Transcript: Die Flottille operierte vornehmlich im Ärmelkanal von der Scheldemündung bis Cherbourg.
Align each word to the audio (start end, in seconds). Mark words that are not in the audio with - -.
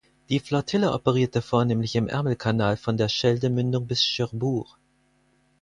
Die 0.29 0.39
Flottille 0.39 0.93
operierte 0.93 1.43
vornehmlich 1.43 1.95
im 1.95 2.07
Ärmelkanal 2.07 2.75
von 2.75 2.97
der 2.97 3.07
Scheldemündung 3.07 3.85
bis 3.85 4.01
Cherbourg. 4.01 4.79